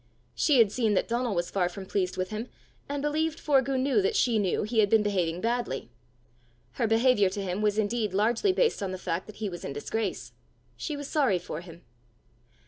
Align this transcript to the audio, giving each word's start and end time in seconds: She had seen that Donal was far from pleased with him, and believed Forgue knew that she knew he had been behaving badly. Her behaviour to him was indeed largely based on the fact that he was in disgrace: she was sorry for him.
She 0.33 0.57
had 0.57 0.71
seen 0.71 0.95
that 0.95 1.07
Donal 1.07 1.35
was 1.35 1.51
far 1.51 1.69
from 1.69 1.85
pleased 1.85 2.17
with 2.17 2.31
him, 2.31 2.49
and 2.89 3.03
believed 3.03 3.39
Forgue 3.39 3.77
knew 3.79 4.01
that 4.01 4.15
she 4.15 4.39
knew 4.39 4.63
he 4.63 4.79
had 4.79 4.89
been 4.89 5.03
behaving 5.03 5.41
badly. 5.41 5.91
Her 6.71 6.87
behaviour 6.87 7.29
to 7.29 7.43
him 7.43 7.61
was 7.61 7.77
indeed 7.77 8.11
largely 8.11 8.51
based 8.51 8.81
on 8.81 8.91
the 8.91 8.97
fact 8.97 9.27
that 9.27 9.35
he 9.35 9.47
was 9.47 9.63
in 9.63 9.73
disgrace: 9.73 10.31
she 10.75 10.97
was 10.97 11.07
sorry 11.07 11.37
for 11.37 11.61
him. 11.61 11.83